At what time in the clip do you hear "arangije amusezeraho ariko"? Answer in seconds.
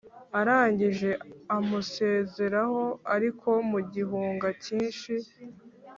0.39-3.49